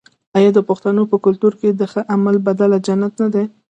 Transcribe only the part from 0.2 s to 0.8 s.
آیا د